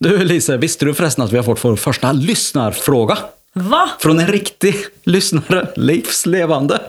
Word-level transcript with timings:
Du 0.00 0.24
Lise, 0.24 0.56
visste 0.56 0.84
du 0.84 0.94
förresten 0.94 1.24
att 1.24 1.32
vi 1.32 1.36
har 1.36 1.44
fått 1.44 1.64
vår 1.64 1.76
första 1.76 2.12
lyssnarfråga? 2.12 3.18
Va? 3.52 3.90
Från 3.98 4.20
en 4.20 4.26
riktig 4.26 4.74
lyssnare, 5.04 5.68
Leifs 5.76 6.26
Levande. 6.26 6.80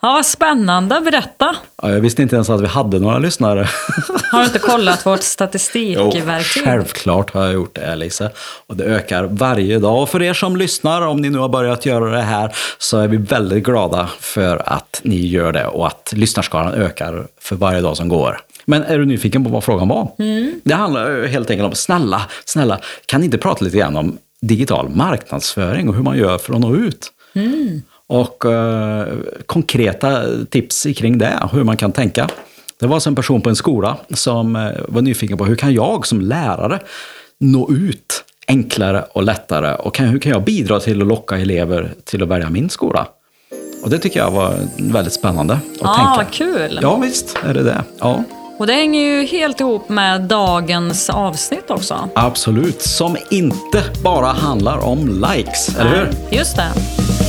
Ja, 0.00 0.12
vad 0.12 0.26
spännande. 0.26 1.00
Berätta. 1.00 1.56
Ja, 1.82 1.90
jag 1.90 2.00
visste 2.00 2.22
inte 2.22 2.34
ens 2.34 2.50
att 2.50 2.60
vi 2.60 2.66
hade 2.66 2.98
några 2.98 3.18
lyssnare. 3.18 3.68
Har 4.30 4.38
du 4.38 4.44
inte 4.44 4.58
kollat 4.58 5.06
vårt 5.06 5.22
statistikverktyg? 5.22 6.64
självklart 6.64 7.34
har 7.34 7.44
jag 7.44 7.52
gjort 7.52 7.74
det, 7.74 7.96
Lise. 7.96 8.30
Och 8.66 8.76
det 8.76 8.84
ökar 8.84 9.24
varje 9.24 9.78
dag. 9.78 10.02
Och 10.02 10.08
för 10.08 10.22
er 10.22 10.34
som 10.34 10.56
lyssnar, 10.56 11.02
om 11.02 11.20
ni 11.20 11.30
nu 11.30 11.38
har 11.38 11.48
börjat 11.48 11.86
göra 11.86 12.10
det 12.10 12.22
här, 12.22 12.54
så 12.78 12.98
är 12.98 13.08
vi 13.08 13.16
väldigt 13.16 13.64
glada 13.64 14.08
för 14.20 14.62
att 14.66 15.00
ni 15.04 15.26
gör 15.26 15.52
det 15.52 15.66
och 15.66 15.86
att 15.86 16.12
lyssnarskaran 16.16 16.74
ökar 16.74 17.26
för 17.40 17.56
varje 17.56 17.80
dag 17.80 17.96
som 17.96 18.08
går. 18.08 18.40
Men 18.64 18.82
är 18.82 18.98
du 18.98 19.04
nyfiken 19.06 19.44
på 19.44 19.50
vad 19.50 19.64
frågan 19.64 19.88
var? 19.88 20.08
Det 20.64 20.74
handlar 20.74 21.26
helt 21.26 21.50
enkelt 21.50 21.66
om, 21.66 21.74
snälla, 21.74 22.22
snälla, 22.44 22.80
kan 23.06 23.20
ni 23.20 23.24
inte 23.24 23.38
prata 23.38 23.64
lite 23.64 23.76
grann 23.76 23.96
om 23.96 24.18
digital 24.40 24.88
marknadsföring 24.88 25.88
och 25.88 25.94
hur 25.94 26.02
man 26.02 26.18
gör 26.18 26.38
för 26.38 26.54
att 26.54 26.60
nå 26.60 26.76
ut? 26.76 27.12
Och 28.06 28.44
eh, 28.46 29.06
konkreta 29.46 30.22
tips 30.50 30.86
kring 30.96 31.18
det, 31.18 31.48
hur 31.52 31.64
man 31.64 31.76
kan 31.76 31.92
tänka. 31.92 32.28
Det 32.80 32.86
var 32.86 32.94
alltså 32.94 33.10
en 33.10 33.14
person 33.16 33.40
på 33.40 33.48
en 33.48 33.56
skola 33.56 33.96
som 34.10 34.56
eh, 34.56 34.70
var 34.88 35.02
nyfiken 35.02 35.38
på 35.38 35.44
hur 35.44 35.56
kan 35.56 35.74
jag 35.74 36.06
som 36.06 36.20
lärare 36.20 36.80
nå 37.40 37.70
ut 37.72 38.24
enklare 38.48 39.04
och 39.12 39.22
lättare 39.22 39.74
och 39.74 39.94
kan, 39.94 40.06
hur 40.06 40.18
kan 40.18 40.32
jag 40.32 40.44
bidra 40.44 40.80
till 40.80 41.00
att 41.02 41.08
locka 41.08 41.38
elever 41.38 41.90
till 42.04 42.22
att 42.22 42.28
välja 42.28 42.50
min 42.50 42.70
skola? 42.70 43.06
Och 43.84 43.90
det 43.90 43.98
tycker 43.98 44.20
jag 44.20 44.30
var 44.30 44.54
väldigt 44.78 45.12
spännande 45.12 45.54
att 45.54 45.60
Ja, 45.80 46.14
tänka. 46.16 46.30
kul. 46.32 46.78
Ja, 46.82 46.96
visst 46.96 47.38
är 47.44 47.54
det 47.54 47.62
det. 47.62 47.82
Ja, 47.98 48.24
Och 48.62 48.68
det 48.68 48.72
hänger 48.72 49.00
ju 49.00 49.26
helt 49.26 49.60
ihop 49.60 49.88
med 49.88 50.20
dagens 50.20 51.10
avsnitt 51.10 51.70
också. 51.70 52.08
absolut. 52.14 52.82
Som 52.82 53.16
inte 53.30 53.82
bara 54.04 54.26
handlar 54.26 54.78
om 54.78 55.08
likes, 55.08 55.78
eller 55.78 55.90
hur? 55.90 56.36
Just 56.36 56.56
det. 56.56 57.21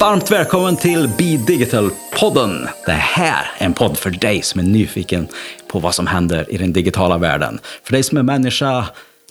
Varmt 0.00 0.30
välkommen 0.30 0.76
till 0.76 1.08
Be 1.18 1.24
Digital-podden. 1.24 2.68
Det 2.86 2.92
här 2.92 3.50
är 3.58 3.66
en 3.66 3.74
podd 3.74 3.98
för 3.98 4.10
dig 4.10 4.42
som 4.42 4.60
är 4.60 4.64
nyfiken 4.64 5.28
på 5.68 5.78
vad 5.78 5.94
som 5.94 6.06
händer 6.06 6.46
i 6.48 6.58
den 6.58 6.72
digitala 6.72 7.18
världen. 7.18 7.60
För 7.84 7.92
dig 7.92 8.02
som 8.02 8.18
är 8.18 8.22
människa, 8.22 8.84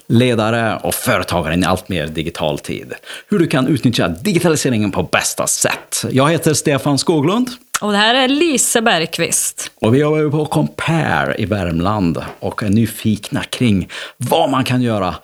ledare 0.08 0.80
och 0.84 0.94
företagare 0.94 1.53
i 1.53 1.58
en 1.58 1.64
allt 1.64 1.89
mer 1.89 2.08
digital 2.08 2.59
tid. 2.59 2.94
Hur 3.28 3.39
du 3.39 3.48
kan 3.48 3.67
utnyttja 3.67 4.08
digitaliseringen 4.08 4.92
på 4.92 5.03
bästa 5.03 5.48
sätt. 5.48 6.06
Jag 6.11 6.30
heter 6.30 6.53
Stefan 6.53 6.98
Skoglund 6.98 7.50
Och 7.81 7.92
det 7.92 7.98
här 7.98 8.16
är 8.16 8.28
Lise 8.28 8.81
Bergqvist. 8.81 9.72
och 9.81 9.95
vi 9.95 10.00
jobbar 10.00 10.30
på 10.30 10.45
Compare 10.45 11.36
i 11.38 11.45
Värmland 11.45 12.23
och 12.39 12.64
är 12.64 12.70
nyfikna 12.70 13.44
kring 13.44 13.89
vad 14.17 14.50
man 14.50 14.64
kan 14.64 14.81
göra 14.81 15.16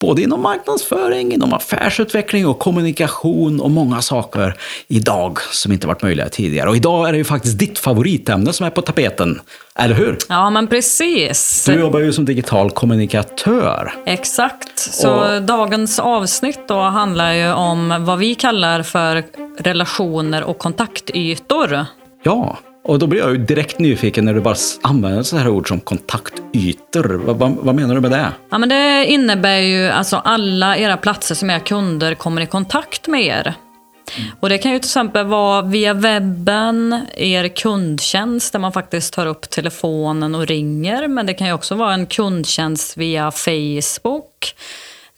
både 0.00 0.22
inom 0.22 0.42
marknadsföring, 0.42 1.32
inom 1.32 1.52
affärsutveckling 1.52 2.46
och 2.46 2.58
kommunikation 2.58 3.60
och 3.60 3.70
många 3.70 4.02
saker 4.02 4.54
idag 4.88 5.38
som 5.52 5.72
inte 5.72 5.86
varit 5.86 6.02
möjliga 6.02 6.28
tidigare. 6.28 6.68
Och 6.68 6.76
idag 6.76 7.08
är 7.08 7.12
det 7.12 7.18
ju 7.18 7.24
faktiskt 7.24 7.58
ditt 7.58 7.78
favoritämne 7.78 8.52
som 8.52 8.66
är 8.66 8.70
på 8.70 8.82
tapeten, 8.82 9.40
eller 9.74 9.94
hur? 9.94 10.16
Ja, 10.28 10.50
men 10.50 10.66
precis. 10.66 11.64
Du 11.66 11.80
jobbar 11.80 12.00
ju 12.00 12.12
som 12.12 12.24
digital 12.24 12.70
kommunikatör. 12.70 13.94
Exakt. 14.06 14.78
Så 14.78 15.10
Och- 15.10 15.42
dagens 15.42 15.98
avsnitt 15.98 16.60
då 16.68 16.80
handlar 16.80 17.32
ju 17.32 17.52
om 17.52 17.94
vad 18.00 18.18
vi 18.18 18.34
kallar 18.34 18.82
för 18.82 19.24
relationer 19.58 20.42
och 20.42 20.58
kontaktytor. 20.58 21.84
Ja, 22.22 22.58
och 22.84 22.98
då 22.98 23.06
blir 23.06 23.20
jag 23.20 23.30
ju 23.30 23.36
direkt 23.36 23.78
nyfiken 23.78 24.24
när 24.24 24.34
du 24.34 24.40
bara 24.40 24.56
använder 24.82 25.22
så 25.22 25.36
här 25.36 25.48
ord 25.48 25.68
som 25.68 25.80
kontaktytor. 25.80 27.22
Vad, 27.24 27.36
vad, 27.36 27.52
vad 27.52 27.74
menar 27.74 27.94
du 27.94 28.00
med 28.00 28.10
det? 28.10 28.32
Ja, 28.50 28.58
men 28.58 28.68
det 28.68 29.06
innebär 29.06 29.58
ju 29.58 29.88
alltså 29.88 30.16
alla 30.16 30.76
era 30.76 30.96
platser 30.96 31.34
som 31.34 31.50
era 31.50 31.60
kunder 31.60 32.14
kommer 32.14 32.42
i 32.42 32.46
kontakt 32.46 33.08
med 33.08 33.22
er. 33.22 33.54
Och 34.40 34.48
Det 34.48 34.58
kan 34.58 34.72
ju 34.72 34.78
till 34.78 34.88
exempel 34.88 35.26
vara 35.26 35.62
via 35.62 35.94
webben, 35.94 37.06
er 37.16 37.48
kundtjänst 37.48 38.52
där 38.52 38.60
man 38.60 38.72
faktiskt 38.72 39.14
tar 39.14 39.26
upp 39.26 39.50
telefonen 39.50 40.34
och 40.34 40.46
ringer. 40.46 41.08
Men 41.08 41.26
det 41.26 41.34
kan 41.34 41.46
ju 41.46 41.52
också 41.52 41.74
vara 41.74 41.94
en 41.94 42.06
kundtjänst 42.06 42.96
via 42.96 43.30
Facebook 43.30 44.54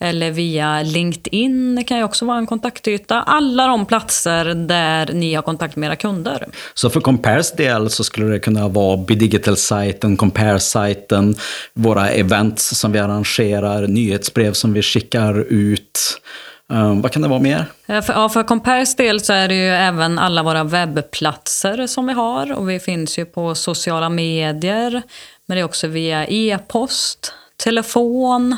eller 0.03 0.31
via 0.31 0.83
LinkedIn. 0.83 1.75
Det 1.75 1.85
kan 1.85 1.99
ju 1.99 2.05
också 2.05 2.25
vara 2.25 2.39
en 2.39 2.47
kontaktyta. 2.47 3.23
Alla 3.23 3.67
de 3.67 3.87
platser 3.87 4.45
där 4.45 5.13
ni 5.13 5.35
har 5.35 5.43
kontakt 5.43 5.77
med 5.77 5.87
era 5.87 5.97
kunder. 5.97 6.47
Så 6.75 6.91
för 6.91 7.01
Compares 7.01 7.53
del 7.53 7.91
så 7.91 8.05
skulle 8.05 8.27
det 8.27 8.39
kunna 8.39 8.69
vara 8.69 8.97
Bidigital-sajten, 8.97 10.17
Compare-sajten, 10.17 11.35
våra 11.75 12.11
events 12.11 12.79
som 12.79 12.93
vi 12.93 12.99
arrangerar, 12.99 13.87
nyhetsbrev 13.87 14.53
som 14.53 14.73
vi 14.73 14.83
skickar 14.83 15.39
ut. 15.39 16.21
Um, 16.69 17.03
vad 17.03 17.13
kan 17.13 17.23
det 17.23 17.29
vara 17.29 17.41
mer? 17.41 17.67
För, 17.87 18.13
ja, 18.13 18.29
för 18.29 18.43
Compares 18.43 18.97
del 18.97 19.21
så 19.21 19.33
är 19.33 19.49
det 19.49 19.55
ju 19.55 19.69
även 19.69 20.19
alla 20.19 20.43
våra 20.43 20.65
webbplatser 20.65 21.87
som 21.87 22.07
vi 22.07 22.13
har. 22.13 22.53
Och 22.53 22.71
vi 22.71 22.81
finns 22.81 23.19
ju 23.19 23.25
på 23.25 23.55
sociala 23.55 24.09
medier. 24.09 25.03
Men 25.47 25.57
det 25.57 25.61
är 25.61 25.65
också 25.65 25.87
via 25.87 26.27
e-post, 26.27 27.33
telefon. 27.65 28.57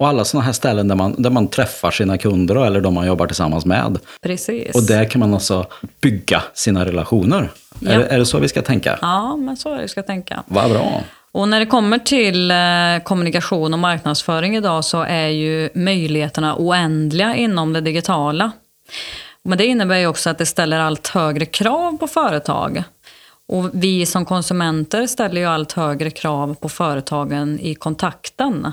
Och 0.00 0.08
alla 0.08 0.24
sådana 0.24 0.44
här 0.44 0.52
ställen 0.52 0.88
där 0.88 0.96
man, 0.96 1.22
där 1.22 1.30
man 1.30 1.48
träffar 1.48 1.90
sina 1.90 2.18
kunder 2.18 2.66
eller 2.66 2.80
de 2.80 2.94
man 2.94 3.06
jobbar 3.06 3.26
tillsammans 3.26 3.64
med. 3.64 3.98
Precis. 4.22 4.74
Och 4.74 4.82
där 4.82 5.04
kan 5.04 5.18
man 5.18 5.34
alltså 5.34 5.66
bygga 6.00 6.42
sina 6.54 6.84
relationer. 6.84 7.50
Ja. 7.78 7.90
Är, 7.90 7.98
det, 7.98 8.04
är 8.04 8.18
det 8.18 8.26
så 8.26 8.38
vi 8.38 8.48
ska 8.48 8.62
tänka? 8.62 8.98
Ja, 9.02 9.36
men 9.36 9.56
så 9.56 9.72
är 9.72 9.74
det 9.74 9.80
jag 9.80 9.90
ska 9.90 10.02
tänka. 10.02 10.42
Vad 10.46 10.70
bra. 10.70 11.02
Och 11.32 11.48
när 11.48 11.60
det 11.60 11.66
kommer 11.66 11.98
till 11.98 12.50
eh, 12.50 13.04
kommunikation 13.04 13.72
och 13.72 13.78
marknadsföring 13.78 14.56
idag 14.56 14.84
så 14.84 15.02
är 15.02 15.28
ju 15.28 15.68
möjligheterna 15.74 16.54
oändliga 16.58 17.34
inom 17.34 17.72
det 17.72 17.80
digitala. 17.80 18.52
Men 19.42 19.58
det 19.58 19.66
innebär 19.66 19.98
ju 19.98 20.06
också 20.06 20.30
att 20.30 20.38
det 20.38 20.46
ställer 20.46 20.78
allt 20.78 21.08
högre 21.08 21.44
krav 21.44 21.98
på 21.98 22.06
företag. 22.06 22.82
Och 23.48 23.70
vi 23.72 24.06
som 24.06 24.24
konsumenter 24.24 25.06
ställer 25.06 25.40
ju 25.40 25.46
allt 25.46 25.72
högre 25.72 26.10
krav 26.10 26.54
på 26.54 26.68
företagen 26.68 27.60
i 27.60 27.74
kontakten. 27.74 28.72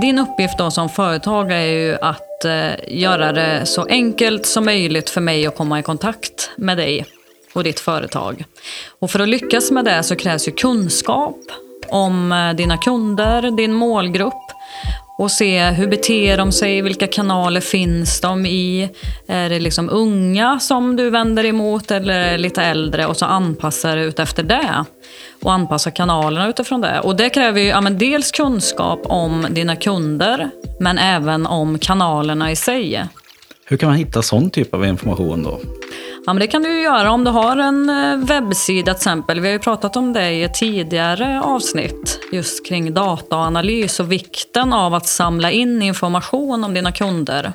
Din 0.00 0.18
uppgift 0.18 0.58
då 0.58 0.70
som 0.70 0.88
företagare 0.88 1.58
är 1.58 1.66
ju 1.66 1.98
att 2.00 2.44
eh, 2.44 2.98
göra 2.98 3.32
det 3.32 3.66
så 3.66 3.84
enkelt 3.84 4.46
som 4.46 4.64
möjligt 4.64 5.10
för 5.10 5.20
mig 5.20 5.46
att 5.46 5.56
komma 5.56 5.78
i 5.78 5.82
kontakt 5.82 6.50
med 6.56 6.76
dig 6.76 7.06
och 7.52 7.64
ditt 7.64 7.80
företag. 7.80 8.44
Och 8.98 9.10
för 9.10 9.20
att 9.20 9.28
lyckas 9.28 9.70
med 9.70 9.84
det 9.84 10.02
så 10.02 10.16
krävs 10.16 10.48
ju 10.48 10.52
kunskap 10.52 11.38
om 11.88 12.32
eh, 12.32 12.52
dina 12.52 12.76
kunder, 12.76 13.50
din 13.50 13.72
målgrupp 13.72 14.47
och 15.18 15.30
se 15.30 15.70
hur 15.70 15.86
beter 15.86 16.36
de 16.36 16.52
sig, 16.52 16.82
vilka 16.82 17.06
kanaler 17.06 17.60
finns 17.60 18.20
de 18.20 18.46
i? 18.46 18.90
Är 19.26 19.48
det 19.48 19.58
liksom 19.58 19.90
unga 19.90 20.60
som 20.60 20.96
du 20.96 21.10
vänder 21.10 21.44
emot 21.44 21.90
eller 21.90 22.38
lite 22.38 22.62
äldre? 22.62 23.06
Och 23.06 23.16
så 23.16 23.24
anpassar 23.24 23.96
du 23.96 24.02
utefter 24.02 24.42
det. 24.42 24.84
Och 25.42 25.52
anpassa 25.52 25.90
kanalerna 25.90 26.48
utifrån 26.48 26.80
det. 26.80 27.00
Och 27.00 27.16
det 27.16 27.30
kräver 27.30 27.60
ju 27.60 27.66
ja, 27.66 27.80
men 27.80 27.98
dels 27.98 28.30
kunskap 28.30 29.00
om 29.04 29.46
dina 29.50 29.76
kunder 29.76 30.50
men 30.80 30.98
även 30.98 31.46
om 31.46 31.78
kanalerna 31.78 32.50
i 32.50 32.56
sig. 32.56 33.04
Hur 33.64 33.76
kan 33.76 33.88
man 33.88 33.98
hitta 33.98 34.22
sån 34.22 34.50
typ 34.50 34.74
av 34.74 34.84
information 34.84 35.42
då? 35.42 35.60
Ja, 36.28 36.32
men 36.32 36.40
det 36.40 36.46
kan 36.46 36.62
du 36.62 36.80
göra 36.80 37.10
om 37.10 37.24
du 37.24 37.30
har 37.30 37.56
en 37.56 37.90
eh, 37.90 38.26
webbsida 38.26 38.94
till 38.94 38.98
exempel. 38.98 39.40
Vi 39.40 39.48
har 39.48 39.52
ju 39.52 39.58
pratat 39.58 39.96
om 39.96 40.12
det 40.12 40.30
i 40.30 40.42
ett 40.42 40.54
tidigare 40.54 41.40
avsnitt. 41.40 42.20
Just 42.32 42.66
kring 42.66 42.94
dataanalys 42.94 44.00
och 44.00 44.12
vikten 44.12 44.72
av 44.72 44.94
att 44.94 45.06
samla 45.06 45.50
in 45.50 45.82
information 45.82 46.64
om 46.64 46.74
dina 46.74 46.92
kunder. 46.92 47.52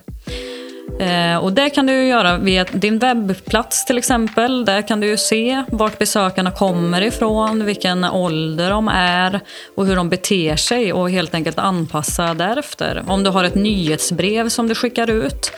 Eh, 1.00 1.38
och 1.38 1.54
det 1.54 1.70
kan 1.70 1.86
du 1.86 2.08
göra 2.08 2.38
via 2.38 2.64
din 2.64 3.00
webbplats 3.00 3.86
till 3.86 3.98
exempel. 3.98 4.66
Där 4.66 4.88
kan 4.88 5.00
du 5.00 5.18
se 5.18 5.64
vart 5.68 6.00
besökarna 6.00 6.52
kommer 6.52 7.02
ifrån, 7.02 7.66
vilken 7.66 8.04
ålder 8.04 8.70
de 8.70 8.88
är 8.88 9.40
och 9.76 9.86
hur 9.86 9.96
de 9.96 10.10
beter 10.10 10.56
sig 10.56 10.94
och 10.94 11.12
helt 11.12 11.34
enkelt 11.34 11.60
anpassa 11.60 12.34
därefter. 12.34 13.04
Om 13.08 13.24
du 13.24 13.30
har 13.30 13.44
ett 13.44 13.56
nyhetsbrev 13.56 14.50
som 14.50 14.68
du 14.68 14.76
skickar 14.76 15.10
ut 15.10 15.52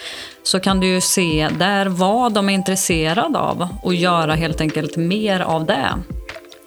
så 0.43 0.59
kan 0.59 0.79
du 0.79 1.01
se 1.01 1.49
där 1.59 1.85
vad 1.85 2.33
de 2.33 2.49
är 2.49 2.53
intresserade 2.53 3.39
av 3.39 3.67
och 3.83 3.95
göra 3.95 4.33
helt 4.35 4.61
enkelt 4.61 4.97
mer 4.97 5.39
av 5.39 5.65
det. 5.65 5.89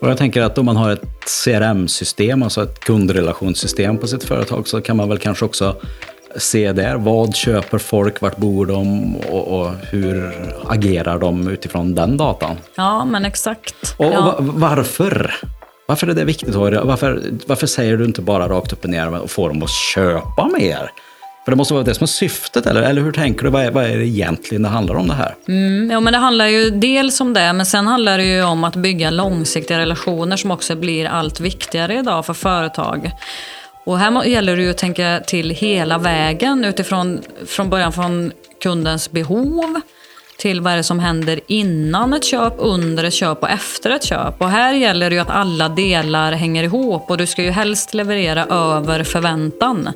Och 0.00 0.10
jag 0.10 0.18
tänker 0.18 0.42
att 0.42 0.58
om 0.58 0.66
man 0.66 0.76
har 0.76 0.90
ett 0.90 1.04
CRM-system, 1.44 2.42
alltså 2.42 2.62
ett 2.62 2.80
kundrelationssystem 2.80 3.98
på 3.98 4.06
sitt 4.06 4.24
företag, 4.24 4.68
så 4.68 4.80
kan 4.80 4.96
man 4.96 5.08
väl 5.08 5.18
kanske 5.18 5.44
också 5.44 5.76
se 6.36 6.72
där. 6.72 6.94
Vad 6.96 7.36
köper 7.36 7.78
folk? 7.78 8.20
Vart 8.20 8.36
bor 8.36 8.66
de? 8.66 9.16
Och, 9.16 9.60
och 9.60 9.70
hur 9.90 10.32
agerar 10.68 11.18
de 11.18 11.48
utifrån 11.48 11.94
den 11.94 12.16
datan? 12.16 12.56
Ja, 12.74 13.04
men 13.04 13.24
exakt. 13.24 13.94
Och, 13.96 14.04
ja. 14.04 14.20
va- 14.20 14.36
varför 14.38 15.34
Varför 15.86 16.06
är 16.06 16.14
det 16.14 16.24
viktigt? 16.24 16.54
Varför, 16.54 17.22
varför 17.46 17.66
säger 17.66 17.96
du 17.96 18.04
inte 18.04 18.22
bara 18.22 18.48
rakt 18.48 18.72
upp 18.72 18.84
och 18.84 18.90
ner 18.90 19.14
och 19.14 19.30
får 19.30 19.48
dem 19.48 19.62
att 19.62 19.70
köpa 19.70 20.46
mer? 20.58 20.90
För 21.44 21.52
det 21.52 21.56
måste 21.56 21.74
vara 21.74 21.84
det 21.84 21.94
som 21.94 22.04
är 22.04 22.06
syftet, 22.06 22.66
eller, 22.66 22.82
eller 22.82 23.02
hur 23.02 23.12
tänker 23.12 23.44
du? 23.44 23.50
Vad 23.50 23.62
är, 23.62 23.70
vad 23.70 23.84
är 23.84 23.96
det 23.98 24.06
egentligen 24.06 24.62
det 24.62 24.68
handlar 24.68 24.94
om 24.94 25.08
det 25.08 25.14
här? 25.14 25.34
Mm, 25.48 25.90
ja, 25.90 26.00
men 26.00 26.12
det 26.12 26.18
handlar 26.18 26.46
ju 26.46 26.70
dels 26.70 27.20
om 27.20 27.34
det, 27.34 27.52
men 27.52 27.66
sen 27.66 27.86
handlar 27.86 28.18
det 28.18 28.24
ju 28.24 28.42
om 28.42 28.64
att 28.64 28.76
bygga 28.76 29.10
långsiktiga 29.10 29.78
relationer 29.78 30.36
som 30.36 30.50
också 30.50 30.76
blir 30.76 31.06
allt 31.06 31.40
viktigare 31.40 31.98
idag 31.98 32.26
för 32.26 32.34
företag. 32.34 33.10
Och 33.88 33.98
här 33.98 34.24
gäller 34.24 34.56
det 34.56 34.62
ju 34.62 34.70
att 34.70 34.78
tänka 34.78 35.20
till 35.26 35.50
hela 35.50 35.98
vägen 35.98 36.64
utifrån 36.64 37.22
från 37.46 37.70
början 37.70 37.92
från 37.92 38.32
kundens 38.62 39.10
behov 39.10 39.80
till 40.38 40.60
vad 40.60 40.72
är 40.72 40.82
som 40.82 40.98
händer 40.98 41.40
innan 41.46 42.14
ett 42.14 42.24
köp, 42.24 42.52
under 42.58 43.04
ett 43.04 43.14
köp 43.14 43.42
och 43.42 43.50
efter 43.50 43.90
ett 43.90 44.04
köp. 44.04 44.40
Och 44.40 44.50
här 44.50 44.72
gäller 44.72 45.10
det 45.10 45.16
ju 45.16 45.22
att 45.22 45.30
alla 45.30 45.68
delar 45.68 46.32
hänger 46.32 46.64
ihop 46.64 47.10
och 47.10 47.16
du 47.16 47.26
ska 47.26 47.42
ju 47.42 47.50
helst 47.50 47.94
leverera 47.94 48.44
över 48.44 49.04
förväntan. 49.04 49.88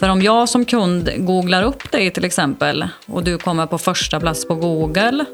För 0.00 0.08
om 0.08 0.22
jag 0.22 0.48
som 0.48 0.64
kund 0.64 1.10
googlar 1.16 1.62
upp 1.62 1.92
dig 1.92 2.10
till 2.10 2.24
exempel 2.24 2.88
och 3.06 3.24
du 3.24 3.38
kommer 3.38 3.66
på 3.66 3.78
första 3.78 4.20
plats 4.20 4.48
på 4.48 4.54
Google 4.54 5.24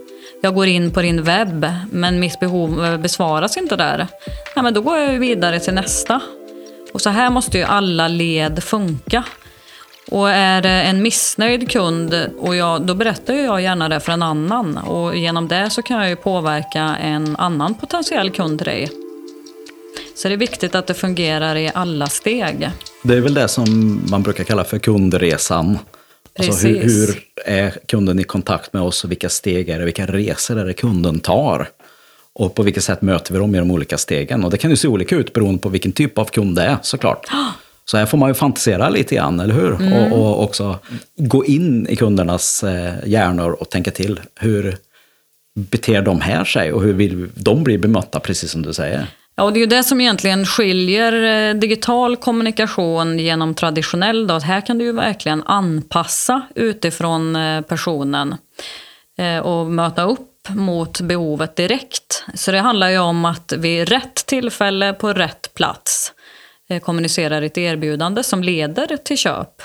jag 0.44 0.54
går 0.54 0.66
in 0.66 0.90
på 0.90 1.02
din 1.02 1.22
webb 1.22 1.66
men 1.90 2.20
mitt 2.20 2.40
behov 2.40 2.98
besvaras 3.02 3.56
inte 3.56 3.76
där. 3.76 4.06
Ja, 4.54 4.62
men 4.62 4.74
då 4.74 4.80
går 4.80 4.98
jag 4.98 5.18
vidare 5.18 5.60
till 5.60 5.74
nästa. 5.74 6.20
Och 6.92 7.00
så 7.00 7.10
här 7.10 7.30
måste 7.30 7.58
ju 7.58 7.64
alla 7.64 8.08
led 8.08 8.62
funka. 8.62 9.24
Och 10.10 10.30
är 10.30 10.62
det 10.62 10.68
en 10.68 11.02
missnöjd 11.02 11.70
kund, 11.70 12.30
och 12.38 12.56
jag, 12.56 12.82
då 12.82 12.94
berättar 12.94 13.34
jag 13.34 13.62
gärna 13.62 13.88
det 13.88 14.00
för 14.00 14.12
en 14.12 14.22
annan. 14.22 14.76
Och 14.78 15.16
genom 15.16 15.48
det 15.48 15.70
så 15.70 15.82
kan 15.82 16.00
jag 16.00 16.08
ju 16.08 16.16
påverka 16.16 16.82
en 16.82 17.36
annan 17.36 17.74
potentiell 17.74 18.30
kund 18.30 18.58
till 18.58 18.66
dig. 18.66 18.90
Så 20.14 20.28
det 20.28 20.34
är 20.34 20.38
viktigt 20.38 20.74
att 20.74 20.86
det 20.86 20.94
fungerar 20.94 21.56
i 21.56 21.70
alla 21.74 22.06
steg. 22.06 22.70
Det 23.02 23.14
är 23.14 23.20
väl 23.20 23.34
det 23.34 23.48
som 23.48 24.00
man 24.10 24.22
brukar 24.22 24.44
kalla 24.44 24.64
för 24.64 24.78
kundresan. 24.78 25.78
Alltså 26.38 26.66
hur, 26.66 26.82
hur, 26.82 27.22
är 27.44 27.70
kunden 27.86 28.18
i 28.18 28.24
kontakt 28.24 28.72
med 28.72 28.82
oss 28.82 29.04
och 29.04 29.10
vilka 29.10 29.28
steg 29.28 29.68
är 29.68 29.78
det, 29.78 29.84
vilka 29.84 30.06
resor 30.06 30.58
är 30.58 30.64
det 30.64 30.72
kunden 30.72 31.20
tar? 31.20 31.68
Och 32.34 32.54
på 32.54 32.62
vilket 32.62 32.84
sätt 32.84 33.02
möter 33.02 33.32
vi 33.32 33.38
dem 33.38 33.54
i 33.54 33.58
de 33.58 33.70
olika 33.70 33.98
stegen? 33.98 34.44
Och 34.44 34.50
det 34.50 34.58
kan 34.58 34.70
ju 34.70 34.76
se 34.76 34.88
olika 34.88 35.16
ut 35.16 35.32
beroende 35.32 35.58
på 35.58 35.68
vilken 35.68 35.92
typ 35.92 36.18
av 36.18 36.24
kund 36.24 36.56
det 36.56 36.62
är 36.62 36.76
såklart. 36.82 37.26
Så 37.84 37.96
här 37.96 38.06
får 38.06 38.18
man 38.18 38.30
ju 38.30 38.34
fantisera 38.34 38.88
lite 38.88 39.14
grann, 39.14 39.40
eller 39.40 39.54
hur? 39.54 39.74
Mm. 39.74 40.12
Och, 40.12 40.18
och, 40.18 40.42
också 40.42 40.78
gå 41.16 41.44
in 41.44 41.86
i 41.88 41.96
kundernas 41.96 42.64
eh, 42.64 42.94
hjärnor 43.06 43.52
och 43.52 43.70
tänka 43.70 43.90
till. 43.90 44.20
Hur 44.40 44.76
beter 45.54 46.02
de 46.02 46.20
här 46.20 46.44
sig 46.44 46.72
och 46.72 46.82
hur 46.82 46.92
vill 46.92 47.28
de 47.34 47.64
bli 47.64 47.78
bemötta, 47.78 48.20
precis 48.20 48.50
som 48.50 48.62
du 48.62 48.72
säger? 48.72 49.06
Ja, 49.34 49.44
och 49.44 49.52
det 49.52 49.58
är 49.58 49.60
ju 49.60 49.66
det 49.66 49.84
som 49.84 50.00
egentligen 50.00 50.46
skiljer 50.46 51.12
eh, 51.50 51.54
digital 51.54 52.16
kommunikation 52.16 53.18
genom 53.18 53.54
traditionell. 53.54 54.26
Då. 54.26 54.38
Här 54.38 54.60
kan 54.60 54.78
du 54.78 54.84
ju 54.84 54.92
verkligen 54.92 55.42
anpassa 55.42 56.42
utifrån 56.54 57.36
eh, 57.36 57.60
personen 57.60 58.34
och 59.42 59.66
möta 59.66 60.02
upp 60.02 60.31
mot 60.48 61.00
behovet 61.00 61.56
direkt. 61.56 62.24
Så 62.34 62.52
det 62.52 62.58
handlar 62.58 62.90
ju 62.90 62.98
om 62.98 63.24
att 63.24 63.52
vid 63.52 63.88
rätt 63.88 64.26
tillfälle 64.26 64.92
på 64.92 65.12
rätt 65.12 65.54
plats 65.54 66.12
eh, 66.70 66.80
kommunicerar 66.80 67.42
ett 67.42 67.58
erbjudande 67.58 68.22
som 68.22 68.42
leder 68.42 68.96
till 68.96 69.18
köp. 69.18 69.62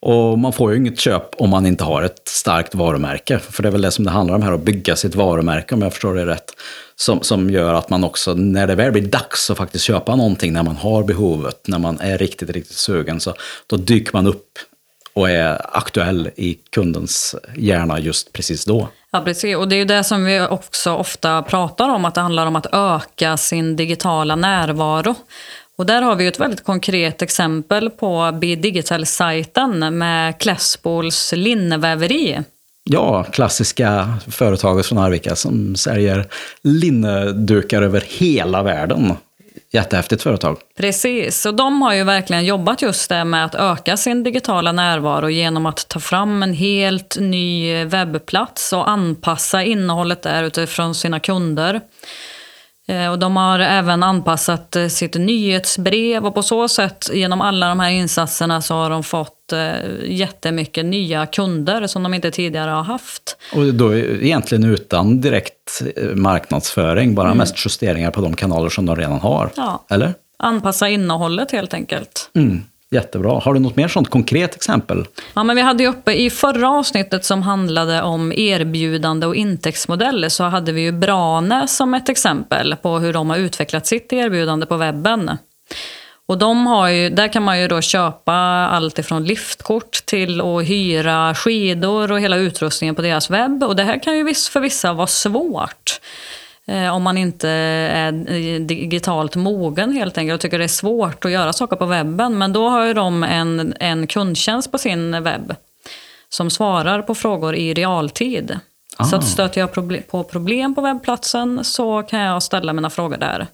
Och 0.00 0.38
man 0.38 0.52
får 0.52 0.72
ju 0.72 0.78
inget 0.78 0.98
köp 0.98 1.34
om 1.40 1.50
man 1.50 1.66
inte 1.66 1.84
har 1.84 2.02
ett 2.02 2.28
starkt 2.28 2.74
varumärke. 2.74 3.38
För 3.38 3.62
det 3.62 3.68
är 3.68 3.72
väl 3.72 3.82
det 3.82 3.90
som 3.90 4.04
det 4.04 4.10
handlar 4.10 4.34
om 4.34 4.42
här, 4.42 4.52
att 4.52 4.62
bygga 4.62 4.96
sitt 4.96 5.14
varumärke 5.14 5.74
om 5.74 5.82
jag 5.82 5.92
förstår 5.92 6.14
det 6.14 6.26
rätt. 6.26 6.50
Som, 6.96 7.22
som 7.22 7.50
gör 7.50 7.74
att 7.74 7.90
man 7.90 8.04
också, 8.04 8.34
när 8.34 8.66
det 8.66 8.74
väl 8.74 8.92
blir 8.92 9.02
dags 9.02 9.50
att 9.50 9.56
faktiskt 9.56 9.84
köpa 9.84 10.16
någonting, 10.16 10.52
när 10.52 10.62
man 10.62 10.76
har 10.76 11.02
behovet, 11.02 11.60
när 11.66 11.78
man 11.78 12.00
är 12.00 12.18
riktigt, 12.18 12.50
riktigt 12.50 12.76
sugen, 12.76 13.20
så 13.20 13.34
då 13.66 13.76
dyker 13.76 14.12
man 14.12 14.26
upp 14.26 14.58
och 15.18 15.30
är 15.30 15.76
aktuell 15.76 16.30
i 16.36 16.58
kundens 16.70 17.34
hjärna 17.56 17.98
just 17.98 18.32
precis 18.32 18.64
då. 18.64 18.88
Ja, 19.10 19.20
precis. 19.20 19.56
Och 19.56 19.68
det 19.68 19.74
är 19.74 19.78
ju 19.78 19.84
det 19.84 20.04
som 20.04 20.24
vi 20.24 20.40
också 20.40 20.94
ofta 20.94 21.42
pratar 21.42 21.88
om, 21.88 22.04
att 22.04 22.14
det 22.14 22.20
handlar 22.20 22.46
om 22.46 22.56
att 22.56 22.66
öka 22.72 23.36
sin 23.36 23.76
digitala 23.76 24.36
närvaro. 24.36 25.14
Och 25.76 25.86
där 25.86 26.02
har 26.02 26.16
vi 26.16 26.26
ett 26.26 26.40
väldigt 26.40 26.64
konkret 26.64 27.22
exempel 27.22 27.90
på 27.90 28.38
Digital-sajten 28.40 29.98
med 29.98 30.38
Klässbols 30.38 31.32
linneväveri. 31.36 32.40
Ja, 32.84 33.24
klassiska 33.24 34.18
företaget 34.30 34.86
från 34.86 34.98
Arvika 34.98 35.36
som 35.36 35.76
säljer 35.76 36.26
linnedukar 36.62 37.82
över 37.82 38.04
hela 38.06 38.62
världen. 38.62 39.12
Jättehäftigt 39.72 40.22
företag. 40.22 40.58
Precis, 40.76 41.46
och 41.46 41.54
de 41.54 41.82
har 41.82 41.94
ju 41.94 42.04
verkligen 42.04 42.44
jobbat 42.44 42.82
just 42.82 43.08
det 43.08 43.24
med 43.24 43.44
att 43.44 43.54
öka 43.54 43.96
sin 43.96 44.22
digitala 44.22 44.72
närvaro 44.72 45.28
genom 45.28 45.66
att 45.66 45.88
ta 45.88 46.00
fram 46.00 46.42
en 46.42 46.54
helt 46.54 47.16
ny 47.20 47.84
webbplats 47.84 48.72
och 48.72 48.88
anpassa 48.88 49.62
innehållet 49.62 50.22
där 50.22 50.42
utifrån 50.42 50.94
sina 50.94 51.20
kunder. 51.20 51.80
Eh, 52.88 53.10
och 53.10 53.18
de 53.18 53.36
har 53.36 53.58
även 53.58 54.02
anpassat 54.02 54.76
eh, 54.76 54.88
sitt 54.88 55.14
nyhetsbrev 55.14 56.26
och 56.26 56.34
på 56.34 56.42
så 56.42 56.68
sätt 56.68 57.10
genom 57.12 57.40
alla 57.40 57.68
de 57.68 57.80
här 57.80 57.90
insatserna 57.90 58.62
så 58.62 58.74
har 58.74 58.90
de 58.90 59.02
fått 59.02 59.37
eh, 59.52 59.74
jättemycket 60.04 60.84
nya 60.84 61.26
kunder 61.26 61.86
som 61.86 62.02
de 62.02 62.14
inte 62.14 62.30
tidigare 62.30 62.70
har 62.70 62.82
haft. 62.82 63.36
Och 63.54 63.74
då 63.74 63.96
egentligen 63.96 64.64
utan 64.64 65.20
direkt 65.20 65.82
marknadsföring, 66.14 67.14
bara 67.14 67.26
mm. 67.26 67.38
mest 67.38 67.66
justeringar 67.66 68.10
på 68.10 68.20
de 68.20 68.36
kanaler 68.36 68.68
som 68.68 68.86
de 68.86 68.96
redan 68.96 69.20
har? 69.20 69.50
Ja. 69.56 69.84
Eller? 69.90 70.14
Anpassa 70.38 70.88
innehållet 70.88 71.50
helt 71.50 71.74
enkelt. 71.74 72.30
Mm. 72.34 72.62
Jättebra. 72.90 73.38
Har 73.38 73.54
du 73.54 73.60
något 73.60 73.76
mer 73.76 73.88
sånt 73.88 74.10
konkret 74.10 74.54
exempel? 74.54 75.06
Ja, 75.34 75.44
men 75.44 75.56
vi 75.56 75.62
hade 75.62 75.82
ju 75.82 75.88
uppe 75.88 76.12
i 76.12 76.30
förra 76.30 76.70
avsnittet 76.70 77.24
som 77.24 77.42
handlade 77.42 78.02
om 78.02 78.32
erbjudande 78.32 79.26
och 79.26 79.36
intäktsmodeller 79.36 80.28
så 80.28 80.44
hade 80.44 80.72
vi 80.72 80.80
ju 80.80 80.92
Brane 80.92 81.68
som 81.68 81.94
ett 81.94 82.08
exempel 82.08 82.76
på 82.82 82.98
hur 82.98 83.12
de 83.12 83.30
har 83.30 83.36
utvecklat 83.36 83.86
sitt 83.86 84.12
erbjudande 84.12 84.66
på 84.66 84.76
webben. 84.76 85.30
Och 86.28 86.38
de 86.38 86.66
har 86.66 86.88
ju, 86.88 87.10
där 87.10 87.28
kan 87.28 87.42
man 87.42 87.60
ju 87.60 87.68
då 87.68 87.80
köpa 87.80 88.32
allt 88.66 88.98
ifrån 88.98 89.24
liftkort 89.24 90.06
till 90.06 90.40
att 90.40 90.64
hyra 90.64 91.34
skidor 91.34 92.12
och 92.12 92.20
hela 92.20 92.36
utrustningen 92.36 92.94
på 92.94 93.02
deras 93.02 93.30
webb. 93.30 93.64
Och 93.64 93.76
det 93.76 93.82
här 93.82 94.02
kan 94.02 94.16
ju 94.16 94.34
för 94.34 94.60
vissa 94.60 94.92
vara 94.92 95.06
svårt. 95.06 96.00
Eh, 96.66 96.94
om 96.94 97.02
man 97.02 97.18
inte 97.18 97.48
är 97.48 98.58
digitalt 98.58 99.36
mogen 99.36 99.92
helt 99.92 100.18
enkelt 100.18 100.34
och 100.34 100.40
tycker 100.40 100.58
det 100.58 100.64
är 100.64 100.68
svårt 100.68 101.24
att 101.24 101.30
göra 101.30 101.52
saker 101.52 101.76
på 101.76 101.86
webben. 101.86 102.38
Men 102.38 102.52
då 102.52 102.68
har 102.68 102.84
ju 102.84 102.94
de 102.94 103.22
en, 103.22 103.74
en 103.80 104.06
kundtjänst 104.06 104.72
på 104.72 104.78
sin 104.78 105.22
webb 105.22 105.54
som 106.28 106.50
svarar 106.50 107.02
på 107.02 107.14
frågor 107.14 107.54
i 107.54 107.74
realtid. 107.74 108.58
Ah. 108.96 109.04
Så 109.04 109.16
att 109.16 109.24
stöter 109.24 109.60
jag 109.60 109.72
på 110.08 110.24
problem 110.24 110.74
på 110.74 110.80
webbplatsen 110.80 111.64
så 111.64 112.02
kan 112.02 112.20
jag 112.20 112.42
ställa 112.42 112.72
mina 112.72 112.90
frågor 112.90 113.16
där. 113.16 113.46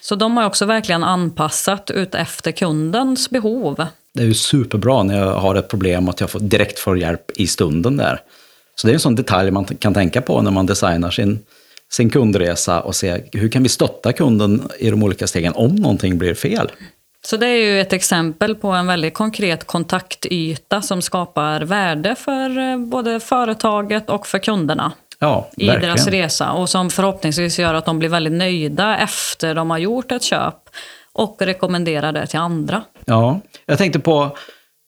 Så 0.00 0.14
de 0.14 0.36
har 0.36 0.46
också 0.46 0.64
verkligen 0.64 1.04
anpassat 1.04 1.90
ut 1.90 2.14
efter 2.14 2.52
kundens 2.52 3.30
behov. 3.30 3.86
Det 4.14 4.22
är 4.22 4.26
ju 4.26 4.34
superbra 4.34 5.02
när 5.02 5.18
jag 5.18 5.34
har 5.34 5.54
ett 5.54 5.68
problem 5.68 6.08
att 6.08 6.20
jag 6.20 6.30
får, 6.30 6.40
direkt 6.40 6.78
får 6.78 6.98
hjälp 6.98 7.30
i 7.34 7.46
stunden 7.46 7.96
där. 7.96 8.20
Så 8.74 8.86
det 8.86 8.92
är 8.92 8.94
en 8.94 9.00
sån 9.00 9.14
detalj 9.14 9.50
man 9.50 9.64
kan 9.64 9.94
tänka 9.94 10.20
på 10.20 10.42
när 10.42 10.50
man 10.50 10.66
designar 10.66 11.10
sin 11.10 11.38
sin 11.90 12.10
kundresa 12.10 12.80
och 12.80 12.96
se 12.96 13.22
hur 13.32 13.48
kan 13.48 13.62
vi 13.62 13.68
stötta 13.68 14.12
kunden 14.12 14.68
i 14.78 14.90
de 14.90 15.02
olika 15.02 15.26
stegen 15.26 15.52
om 15.54 15.74
någonting 15.74 16.18
blir 16.18 16.34
fel. 16.34 16.72
Så 17.24 17.36
det 17.36 17.46
är 17.46 17.56
ju 17.56 17.80
ett 17.80 17.92
exempel 17.92 18.54
på 18.54 18.68
en 18.68 18.86
väldigt 18.86 19.14
konkret 19.14 19.66
kontaktyta 19.66 20.82
som 20.82 21.02
skapar 21.02 21.60
värde 21.60 22.14
för 22.14 22.58
eh, 22.58 22.78
både 22.78 23.20
företaget 23.20 24.10
och 24.10 24.26
för 24.26 24.38
kunderna. 24.38 24.92
Ja, 25.20 25.48
i 25.56 25.66
verkligen. 25.66 25.94
deras 25.94 26.06
resa 26.06 26.52
och 26.52 26.68
som 26.68 26.90
förhoppningsvis 26.90 27.58
gör 27.58 27.74
att 27.74 27.84
de 27.84 27.98
blir 27.98 28.08
väldigt 28.08 28.32
nöjda 28.32 28.98
efter 28.98 29.54
de 29.54 29.70
har 29.70 29.78
gjort 29.78 30.12
ett 30.12 30.22
köp 30.22 30.54
och 31.12 31.36
rekommenderar 31.42 32.12
det 32.12 32.26
till 32.26 32.38
andra. 32.38 32.82
Ja, 33.04 33.40
jag 33.66 33.78
tänkte 33.78 33.98
på 33.98 34.36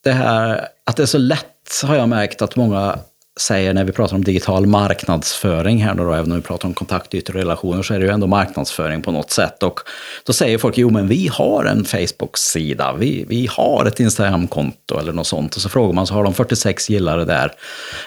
det 0.05 0.13
här 0.13 0.69
att 0.87 0.97
det 0.97 1.03
är 1.03 1.07
så 1.07 1.19
lätt 1.19 1.83
har 1.85 1.97
jag 1.97 2.09
märkt 2.09 2.43
att 2.43 2.57
många 2.57 2.99
säger 3.41 3.75
när 3.75 3.85
vi 3.85 3.93
pratar 3.93 4.17
om 4.17 4.25
digital 4.25 4.67
marknadsföring 4.67 5.83
här 5.83 5.95
då, 5.95 6.05
då 6.05 6.13
även 6.13 6.33
om 6.33 6.37
vi 6.37 6.43
pratar 6.43 6.69
om 6.69 6.75
kontaktytor 6.75 7.35
och 7.35 7.41
relationer, 7.41 7.83
så 7.83 7.95
är 7.95 7.99
det 7.99 8.05
ju 8.05 8.13
ändå 8.13 8.27
marknadsföring 8.27 9.03
på 9.03 9.13
något 9.13 9.31
sätt. 9.31 9.63
Och 9.63 9.81
då 10.25 10.33
säger 10.33 10.59
folk, 10.59 10.79
jo 10.79 10.91
men 10.91 11.09
vi 11.09 11.29
har 11.33 11.65
en 11.65 11.85
Facebook-sida, 11.85 12.93
vi, 12.93 13.25
vi 13.29 13.47
har 13.51 13.85
ett 13.87 14.01
Instagram-konto 14.01 14.99
eller 14.99 15.13
något 15.13 15.27
sånt. 15.27 15.57
Och 15.57 15.63
så 15.63 15.69
frågar 15.69 15.93
man, 15.93 16.07
så 16.07 16.15
har 16.15 16.25
de 16.25 16.35
46 16.35 16.91
gillare 16.91 17.25
där? 17.25 17.53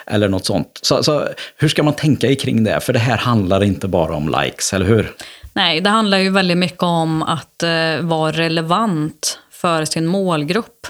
Eller 0.08 0.30
något 0.30 0.46
sånt. 0.46 0.80
Så, 0.82 1.04
så 1.04 1.28
hur 1.58 1.68
ska 1.68 1.84
man 1.84 1.94
tänka 1.94 2.36
kring 2.36 2.64
det? 2.64 2.80
För 2.80 2.94
det 2.94 3.00
här 3.00 3.18
handlar 3.18 3.64
inte 3.64 3.88
bara 3.88 4.16
om 4.16 4.36
likes, 4.44 4.74
eller 4.74 4.86
hur? 4.86 5.12
Nej, 5.54 5.82
det 5.82 5.90
handlar 5.90 6.18
ju 6.18 6.30
väldigt 6.30 6.58
mycket 6.58 6.84
om 6.84 7.24
att 7.24 7.64
eh, 7.64 8.00
vara 8.02 8.32
relevant 8.32 9.40
för 9.52 9.86
sin 9.86 10.06
målgrupp. 10.06 10.88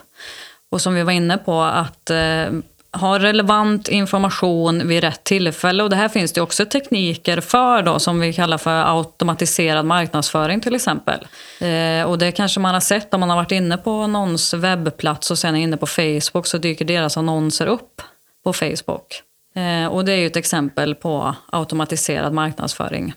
Och 0.72 0.82
som 0.82 0.96
vi 0.96 1.04
var 1.04 1.12
inne 1.12 1.38
på, 1.38 1.62
att 1.62 2.10
eh, 2.10 2.48
ha 2.96 3.20
relevant 3.20 3.88
information 3.88 4.88
vid 4.88 5.04
rätt 5.04 5.24
tillfälle. 5.24 5.84
Och 5.84 5.90
det 5.90 5.96
här 5.96 6.10
finns 6.10 6.34
det 6.34 6.42
också 6.42 6.66
tekniker 6.66 7.42
för 7.42 7.82
då, 7.82 8.00
som 8.00 8.20
vi 8.20 8.34
kallar 8.34 8.58
för 8.58 8.98
automatiserad 8.98 9.86
marknadsföring 9.86 10.62
till 10.62 10.76
exempel. 10.76 11.28
Eh, 11.60 12.04
och 12.04 12.18
det 12.18 12.32
kanske 12.32 12.60
man 12.60 12.74
har 12.74 12.82
sett 12.82 13.14
om 13.14 13.20
man 13.20 13.30
har 13.30 13.38
varit 13.38 13.52
inne 13.52 13.78
på 13.78 14.08
någons 14.08 14.54
webbplats 14.54 15.32
och 15.32 15.38
sen 15.38 15.56
är 15.56 15.60
inne 15.60 15.78
på 15.78 15.88
Facebook 15.88 16.48
så 16.48 16.58
dyker 16.58 16.86
deras 16.86 17.18
annonser 17.18 17.68
upp 17.68 18.02
på 18.44 18.54
Facebook. 18.54 19.22
Eh, 19.56 19.88
och 19.88 20.06
det 20.06 20.12
är 20.12 20.18
ju 20.18 20.28
ett 20.28 20.38
exempel 20.38 20.96
på 20.96 21.36
automatiserad 21.52 22.34
marknadsföring. 22.34 23.14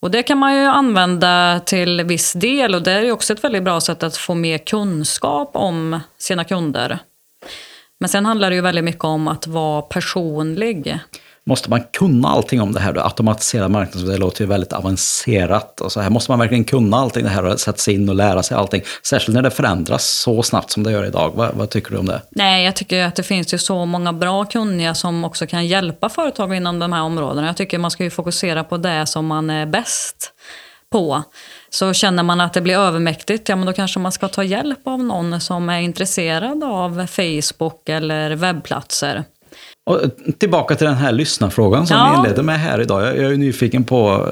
Och 0.00 0.10
det 0.10 0.22
kan 0.22 0.38
man 0.38 0.54
ju 0.54 0.64
använda 0.64 1.60
till 1.66 2.02
viss 2.02 2.32
del 2.32 2.74
och 2.74 2.82
det 2.82 2.92
är 2.92 3.02
ju 3.02 3.12
också 3.12 3.32
ett 3.32 3.44
väldigt 3.44 3.62
bra 3.62 3.80
sätt 3.80 4.02
att 4.02 4.16
få 4.16 4.34
mer 4.34 4.58
kunskap 4.58 5.50
om 5.54 6.00
sina 6.18 6.44
kunder. 6.44 6.98
Men 8.00 8.08
sen 8.08 8.26
handlar 8.26 8.50
det 8.50 8.56
ju 8.56 8.62
väldigt 8.62 8.84
mycket 8.84 9.04
om 9.04 9.28
att 9.28 9.46
vara 9.46 9.82
personlig. 9.82 10.98
Måste 11.46 11.70
man 11.70 11.82
kunna 11.92 12.28
allting 12.28 12.60
om 12.60 12.72
det 12.72 12.80
här? 12.80 13.04
Automatiserad 13.04 13.70
marknadsföring, 13.70 14.12
det 14.12 14.18
låter 14.18 14.40
ju 14.40 14.46
väldigt 14.46 14.72
avancerat. 14.72 15.80
Och 15.80 15.92
så 15.92 16.00
här 16.00 16.10
måste 16.10 16.30
man 16.30 16.38
verkligen 16.38 16.64
kunna 16.64 16.96
allting 16.96 17.24
det 17.24 17.28
här 17.28 17.44
och 17.44 17.60
sätta 17.60 17.78
sig 17.78 17.94
in 17.94 18.08
och 18.08 18.14
lära 18.14 18.42
sig 18.42 18.56
allting. 18.56 18.82
Särskilt 19.02 19.34
när 19.34 19.42
det 19.42 19.50
förändras 19.50 20.04
så 20.08 20.42
snabbt 20.42 20.70
som 20.70 20.82
det 20.82 20.92
gör 20.92 21.04
idag. 21.04 21.32
Vad, 21.34 21.54
vad 21.54 21.70
tycker 21.70 21.90
du 21.90 21.98
om 21.98 22.06
det? 22.06 22.22
Nej, 22.30 22.64
jag 22.64 22.76
tycker 22.76 23.04
att 23.04 23.16
det 23.16 23.22
finns 23.22 23.54
ju 23.54 23.58
så 23.58 23.84
många 23.86 24.12
bra 24.12 24.44
kunniga 24.44 24.94
som 24.94 25.24
också 25.24 25.46
kan 25.46 25.66
hjälpa 25.66 26.08
företag 26.08 26.54
inom 26.54 26.78
de 26.78 26.92
här 26.92 27.02
områdena. 27.02 27.46
Jag 27.46 27.56
tycker 27.56 27.78
man 27.78 27.90
ska 27.90 28.04
ju 28.04 28.10
fokusera 28.10 28.64
på 28.64 28.76
det 28.76 29.06
som 29.06 29.26
man 29.26 29.50
är 29.50 29.66
bäst 29.66 30.32
på. 30.90 31.22
Så 31.70 31.92
känner 31.92 32.22
man 32.22 32.40
att 32.40 32.52
det 32.52 32.60
blir 32.60 32.78
övermäktigt, 32.78 33.48
ja 33.48 33.56
men 33.56 33.66
då 33.66 33.72
kanske 33.72 33.98
man 33.98 34.12
ska 34.12 34.28
ta 34.28 34.44
hjälp 34.44 34.80
av 34.84 35.04
någon 35.04 35.40
som 35.40 35.68
är 35.68 35.80
intresserad 35.80 36.64
av 36.64 37.06
Facebook 37.06 37.88
eller 37.88 38.30
webbplatser. 38.30 39.24
Och 39.86 40.00
tillbaka 40.38 40.74
till 40.74 40.86
den 40.86 40.96
här 40.96 41.12
lyssnarfrågan 41.12 41.86
som 41.86 41.96
ja. 41.96 42.10
vi 42.10 42.18
inledde 42.18 42.42
med 42.42 42.60
här 42.60 42.80
idag. 42.80 43.02
Jag 43.02 43.32
är 43.32 43.36
nyfiken 43.36 43.84
på, 43.84 44.28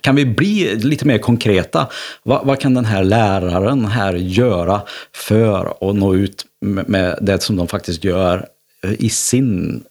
kan 0.00 0.16
vi 0.16 0.26
bli 0.26 0.74
lite 0.74 1.06
mer 1.06 1.18
konkreta? 1.18 1.86
Vad, 2.22 2.46
vad 2.46 2.60
kan 2.60 2.74
den 2.74 2.84
här 2.84 3.04
läraren 3.04 3.86
här 3.86 4.14
göra 4.14 4.82
för 5.14 5.90
att 5.90 5.96
nå 5.96 6.14
ut 6.14 6.44
med 6.60 7.18
det 7.20 7.42
som 7.42 7.56
de 7.56 7.68
faktiskt 7.68 8.04
gör 8.04 8.46
i 8.82 9.10
sin 9.10 9.84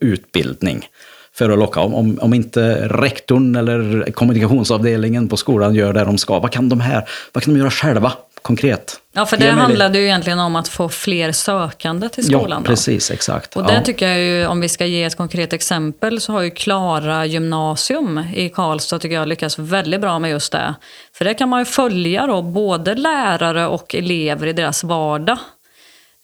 utbildning? 0.00 0.88
För 1.34 1.50
att 1.50 1.58
locka. 1.58 1.80
Om, 1.80 2.18
om 2.20 2.34
inte 2.34 2.88
rektorn 2.88 3.56
eller 3.56 4.10
kommunikationsavdelningen 4.12 5.28
på 5.28 5.36
skolan 5.36 5.74
gör 5.74 5.92
det 5.92 6.04
de 6.04 6.18
ska, 6.18 6.38
vad 6.38 6.50
kan 6.50 6.68
de 6.68 6.80
här 6.80 7.08
vad 7.32 7.44
kan 7.44 7.54
de 7.54 7.60
göra 7.60 7.70
själva 7.70 8.12
konkret? 8.42 9.00
Ja, 9.12 9.26
för 9.26 9.36
det 9.36 9.50
handlade 9.50 9.98
ju 9.98 10.04
egentligen 10.04 10.38
om 10.38 10.56
att 10.56 10.68
få 10.68 10.88
fler 10.88 11.32
sökande 11.32 12.08
till 12.08 12.24
skolan. 12.24 12.62
Ja, 12.64 12.68
precis, 12.68 13.08
då. 13.08 13.14
exakt. 13.14 13.56
Och 13.56 13.66
det 13.66 13.80
tycker 13.84 14.08
jag 14.08 14.18
ju, 14.18 14.46
om 14.46 14.60
vi 14.60 14.68
ska 14.68 14.86
ge 14.86 15.04
ett 15.04 15.16
konkret 15.16 15.52
exempel, 15.52 16.20
så 16.20 16.32
har 16.32 16.42
ju 16.42 16.50
Klara 16.50 17.26
gymnasium 17.26 18.20
i 18.34 18.48
Karlstad 18.48 18.98
tycker 18.98 19.14
jag 19.14 19.28
lyckats 19.28 19.58
väldigt 19.58 20.00
bra 20.00 20.18
med 20.18 20.30
just 20.30 20.52
det. 20.52 20.74
För 21.12 21.24
det 21.24 21.34
kan 21.34 21.48
man 21.48 21.60
ju 21.60 21.64
följa 21.64 22.26
då, 22.26 22.42
både 22.42 22.94
lärare 22.94 23.66
och 23.66 23.94
elever 23.94 24.46
i 24.46 24.52
deras 24.52 24.84
vardag. 24.84 25.38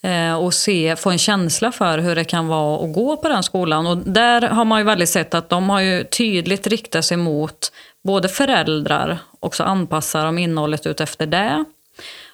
Eh, 0.03 0.35
och 0.35 0.55
se, 0.55 0.97
få 0.97 1.11
en 1.11 1.19
känsla 1.19 1.73
för 1.73 1.99
hur 1.99 2.15
det 2.15 2.25
kan 2.25 2.47
vara 2.47 2.85
att 2.85 2.95
gå 2.95 3.17
på 3.17 3.29
den 3.29 3.43
skolan. 3.43 3.87
Och 3.87 3.97
där 3.97 4.43
har 4.43 4.65
man 4.65 4.79
ju 4.81 4.85
väldigt 4.85 5.09
sett 5.09 5.35
att 5.35 5.49
de 5.49 5.71
har 5.71 5.81
ju 5.81 6.05
tydligt 6.05 6.67
riktat 6.67 7.05
sig 7.05 7.17
mot 7.17 7.73
både 8.05 8.29
föräldrar, 8.29 9.19
också 9.41 9.63
anpassar 9.63 10.25
de 10.25 10.39
innehållet 10.39 10.87
ut 10.87 11.01
efter 11.01 11.27
det, 11.27 11.65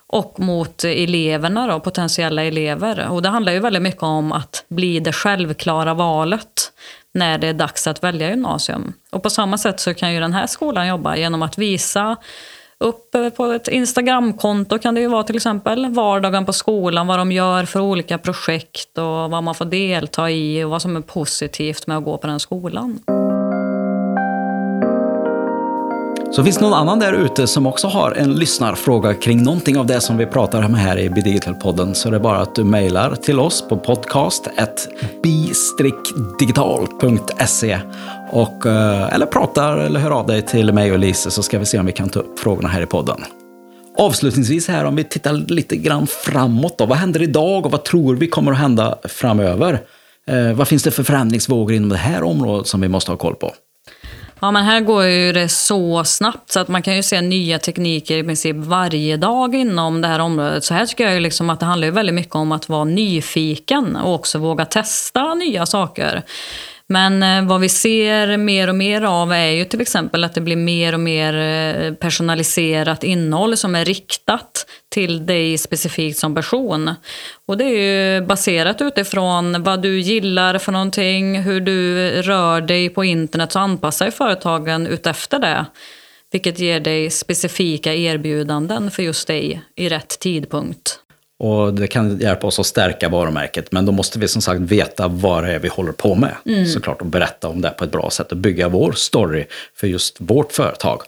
och 0.09 0.41
mot 0.41 0.85
eleverna, 0.85 1.67
då, 1.67 1.81
potentiella 1.81 2.45
elever. 2.45 3.09
Och 3.09 3.23
det 3.23 3.29
handlar 3.29 3.53
ju 3.53 3.59
väldigt 3.59 3.83
mycket 3.83 4.03
om 4.03 4.33
att 4.33 4.65
bli 4.69 5.01
det 5.01 5.13
självklara 5.13 5.95
valet 5.95 6.73
när 7.15 7.39
det 7.39 7.47
är 7.47 7.53
dags 7.53 7.87
att 7.87 8.03
välja 8.03 8.31
gymnasium. 8.31 8.93
Och 9.11 9.23
på 9.23 9.31
samma 9.31 9.59
sätt 9.59 9.81
så 9.81 9.95
kan 9.95 10.15
ju 10.15 10.21
den 10.21 10.33
här 10.33 10.47
skolan 10.47 10.89
jobba 10.89 11.17
genom 11.17 11.43
att 11.43 11.59
visa 11.59 12.17
upp 12.85 13.15
eh, 13.15 13.31
på 13.31 13.45
ett 13.45 13.69
Instagramkonto 13.69 14.79
kan 14.79 14.95
det 14.95 15.01
ju 15.01 15.09
vara 15.09 15.23
till 15.23 15.37
exempel. 15.37 15.87
Vardagen 15.91 16.47
på 16.47 16.53
skolan, 16.53 17.07
vad 17.07 17.19
de 17.19 17.33
gör 17.33 17.65
för 17.65 17.81
olika 17.81 18.19
projekt 18.19 18.99
och 18.99 19.05
vad 19.05 19.43
man 19.43 19.55
får 19.55 19.65
delta 19.65 20.31
i 20.31 20.65
och 20.65 20.71
vad 20.71 20.83
som 20.83 20.97
är 20.97 21.01
positivt 21.01 21.87
med 21.87 21.97
att 21.99 22.05
gå 22.05 22.19
på 22.19 22.27
den 22.27 22.41
skolan. 22.41 23.01
Så 26.37 26.45
finns 26.45 26.57
det 26.57 26.63
någon 26.63 26.75
annan 26.75 26.99
där 26.99 27.13
ute 27.13 27.47
som 27.47 27.67
också 27.67 27.87
har 27.87 28.13
en 28.13 28.35
lyssnarfråga 28.35 29.15
kring 29.15 29.43
någonting 29.43 29.79
av 29.79 29.87
det 29.87 30.01
som 30.01 30.17
vi 30.17 30.27
pratar 30.27 30.63
om 30.63 30.75
här 30.75 30.99
i 30.99 31.09
Bidigital-podden 31.09 31.95
så 31.95 32.11
det 32.11 32.17
är 32.17 32.21
bara 32.21 32.39
att 32.39 32.55
du 32.55 32.65
mejlar 32.65 33.15
till 33.15 33.41
oss 33.41 33.69
på 33.69 33.77
podcast 33.77 34.49
bistrickdigital.se 35.23 37.79
och, 38.33 38.67
eh, 38.67 39.15
eller 39.15 39.27
pratar 39.27 39.77
eller 39.77 40.01
hör 40.01 40.11
av 40.11 40.27
dig 40.27 40.43
till 40.43 40.73
mig 40.73 40.93
och 40.93 40.99
Lise 40.99 41.31
så 41.31 41.43
ska 41.43 41.59
vi 41.59 41.65
se 41.65 41.79
om 41.79 41.87
vi 41.87 41.93
kan 41.93 42.09
ta 42.09 42.21
upp 42.21 42.39
frågorna 42.39 42.69
här 42.69 42.83
i 42.83 42.87
podden. 42.87 43.25
Avslutningsvis 43.99 44.69
här 44.69 44.85
om 44.85 44.97
vi 44.97 45.05
tittar 45.05 45.33
lite 45.33 45.77
grann 45.77 46.07
framåt 46.07 46.79
då. 46.79 46.87
Vad 46.87 46.99
händer 46.99 47.23
idag 47.23 47.67
och 47.67 47.73
vad 47.73 47.85
tror 47.85 48.15
vi 48.15 48.29
kommer 48.29 48.53
att 48.53 48.59
hända 48.59 48.99
framöver? 49.05 49.81
Eh, 50.27 50.53
vad 50.53 50.69
finns 50.69 50.83
det 50.83 50.91
för 50.91 51.03
förändringsvågor 51.03 51.77
inom 51.77 51.89
det 51.89 51.97
här 51.97 52.23
området 52.23 52.67
som 52.67 52.81
vi 52.81 52.89
måste 52.89 53.11
ha 53.11 53.17
koll 53.17 53.35
på? 53.35 53.53
Ja, 54.41 54.51
men 54.51 54.65
här 54.65 54.81
går 54.81 55.05
ju 55.05 55.33
det 55.33 55.49
så 55.49 56.05
snabbt 56.05 56.51
så 56.53 56.61
att 56.61 56.69
man 56.69 56.83
kan 56.83 56.97
ju 56.97 57.03
se 57.03 57.21
nya 57.21 57.59
tekniker 57.59 58.19
i 58.19 58.25
princip 58.25 58.57
varje 58.57 59.17
dag 59.17 59.55
inom 59.55 60.01
det 60.01 60.09
här 60.09 60.19
området. 60.19 60.65
Så 60.65 60.75
här 60.75 60.87
tycker 60.87 61.05
jag 61.05 61.15
ju 61.15 61.21
liksom 61.21 61.51
att 61.51 61.61
det 61.61 61.67
handlar 61.67 61.87
ju 61.87 61.93
väldigt 61.93 62.15
mycket 62.15 62.35
om 62.35 62.53
att 62.53 62.69
vara 62.69 62.85
nyfiken 62.85 63.97
och 63.97 64.15
också 64.15 64.39
våga 64.39 64.65
testa 64.65 65.35
nya 65.35 65.67
saker. 65.67 66.23
Men 66.89 67.23
eh, 67.23 67.49
vad 67.49 67.61
vi 67.61 67.69
ser 67.69 68.37
mer 68.37 68.69
och 68.69 68.75
mer 68.75 69.03
av 69.03 69.33
är 69.33 69.51
ju 69.51 69.65
till 69.65 69.81
exempel 69.81 70.25
att 70.25 70.35
det 70.35 70.41
blir 70.41 70.57
mer 70.57 70.93
och 70.93 71.01
mer 71.01 71.35
eh, 71.35 71.95
personaliserat 71.95 73.05
innehåll 73.05 73.57
som 73.57 73.75
är 73.75 73.85
riktat 73.85 74.67
till 74.89 75.27
dig 75.27 75.59
specifikt 75.59 76.19
som 76.19 76.35
person. 76.35 76.95
Och 77.47 77.59
det 77.59 77.65
är 77.65 77.79
ju 77.79 78.27
baserat 78.27 78.83
utifrån 78.83 79.63
vad 79.63 79.83
du 79.83 80.01
gillar 80.01 80.59
för 80.59 80.73
någonting, 80.73 81.43
hur 81.43 81.61
du 81.61 82.09
rör 82.23 82.61
dig 82.61 82.89
på 82.89 83.05
internet 83.05 83.53
så 83.53 83.59
anpassar 83.59 84.07
ju 84.07 84.13
företagen 84.13 84.87
utefter 84.87 85.39
det. 85.39 85.67
Vilket 86.33 86.59
ger 86.59 86.81
dig 86.81 87.11
specifika 87.11 87.95
erbjudanden 87.95 88.91
för 88.91 89.03
just 89.03 89.29
dig 89.29 89.63
i 89.77 89.89
rätt 89.89 90.19
tidpunkt. 90.21 91.01
Och 91.39 91.75
det 91.75 91.87
kan 91.87 92.19
hjälpa 92.19 92.47
oss 92.47 92.59
att 92.59 92.67
stärka 92.67 93.09
varumärket, 93.09 93.73
men 93.73 93.87
då 93.87 93.93
måste 93.93 94.19
vi 94.19 94.29
som 94.29 94.43
sagt 94.43 94.61
veta 94.61 95.09
vad 95.09 95.45
det 95.45 95.53
är 95.53 95.59
vi 95.59 95.69
håller 95.69 95.93
på 95.93 96.15
med. 96.15 96.35
Mm. 96.47 96.67
Såklart, 96.67 97.01
och 97.01 97.07
berätta 97.07 97.49
om 97.49 97.61
det 97.61 97.71
på 97.71 97.85
ett 97.85 97.93
bra 97.93 98.11
sätt 98.11 98.33
och 98.33 98.39
bygga 98.39 98.69
vår 98.69 98.93
story 98.93 99.45
för 99.75 99.87
just 99.87 100.17
vårt 100.19 100.53
företag. 100.53 101.03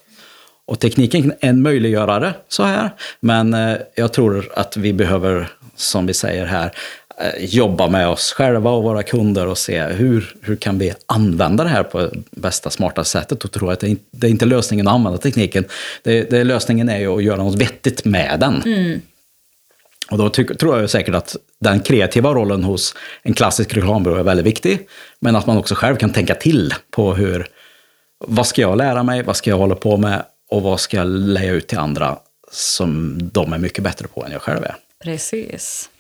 Och 0.67 0.81
tekniken 0.81 1.33
är 1.41 1.49
en 1.49 1.63
möjliggörare 1.63 2.35
så 2.49 2.63
här, 2.63 2.91
men 3.21 3.55
eh, 3.55 3.77
jag 3.95 4.13
tror 4.13 4.53
att 4.55 4.77
vi 4.77 4.93
behöver, 4.93 5.49
som 5.77 6.07
vi 6.07 6.15
säger 6.15 6.47
här, 6.47 6.73
eh, 7.21 7.45
jobba 7.45 7.89
med 7.89 8.09
oss 8.09 8.33
själva 8.33 8.71
och 8.71 8.83
våra 8.83 9.03
kunder 9.03 9.47
och 9.47 9.59
se 9.59 9.83
hur, 9.83 10.35
hur 10.43 10.57
kan 10.57 10.79
vi 10.79 10.93
använda 11.07 11.65
det 11.65 11.71
här 11.71 11.83
på 11.83 12.11
bästa, 12.31 12.71
smarta 12.71 13.05
sättet 13.05 13.45
och 13.45 13.53
tro 13.53 13.71
att 13.71 13.81
det, 13.81 13.97
det 14.11 14.27
är 14.27 14.31
inte 14.31 14.47
lösningen 14.47 14.89
att 14.89 14.95
använda 14.95 15.19
tekniken. 15.19 15.65
Det, 16.03 16.31
det, 16.31 16.45
lösningen 16.45 16.89
är 16.89 16.99
ju 16.99 17.17
att 17.17 17.23
göra 17.23 17.37
något 17.37 17.61
vettigt 17.61 18.05
med 18.05 18.41
den. 18.41 18.63
Mm. 18.63 19.01
Och 20.11 20.19
då 20.19 20.31
tror 20.31 20.81
jag 20.81 20.91
säkert 20.91 21.15
att 21.15 21.37
den 21.61 21.81
kreativa 21.81 22.35
rollen 22.35 22.65
hos 22.65 22.95
en 23.23 23.35
klassisk 23.35 23.75
reklambyrå 23.75 24.17
är 24.17 24.23
väldigt 24.23 24.47
viktig. 24.47 24.89
Men 25.21 25.37
att 25.37 25.47
man 25.47 25.57
också 25.57 25.75
själv 25.75 25.97
kan 25.97 26.13
tänka 26.13 26.35
till 26.35 26.75
på 26.91 27.15
hur, 27.15 27.47
vad 28.27 28.47
ska 28.47 28.61
jag 28.61 28.77
lära 28.77 29.03
mig, 29.03 29.23
vad 29.23 29.37
ska 29.37 29.51
jag 29.51 29.59
hålla 29.59 29.75
på 29.75 29.97
med 29.97 30.23
och 30.51 30.63
vad 30.63 30.81
ska 30.81 30.97
jag 30.97 31.07
lägga 31.07 31.53
ut 31.53 31.67
till 31.67 31.79
andra 31.79 32.19
som 32.53 33.19
de 33.33 33.53
är 33.53 33.59
mycket 33.59 33.85
bättre 33.85 34.09
på 34.09 34.25
än 34.25 34.33
jag 34.33 34.43
själv 34.43 34.65
är. 34.65 34.77
Precis. 35.05 35.91